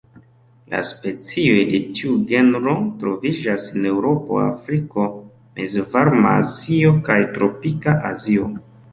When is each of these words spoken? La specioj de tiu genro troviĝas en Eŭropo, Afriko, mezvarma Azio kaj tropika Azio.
La 0.73 0.77
specioj 0.91 1.57
de 1.73 1.81
tiu 1.97 2.13
genro 2.31 2.71
troviĝas 3.03 3.65
en 3.73 3.85
Eŭropo, 3.89 4.39
Afriko, 4.45 5.05
mezvarma 5.59 6.31
Azio 6.45 6.95
kaj 7.11 7.19
tropika 7.37 7.95
Azio. 8.11 8.49